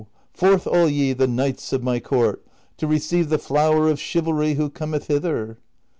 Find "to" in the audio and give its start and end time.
2.77-2.87